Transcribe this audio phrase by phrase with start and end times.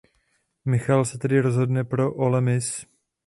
[0.65, 2.87] Michael se tedy rozhodne pro Ole Miss.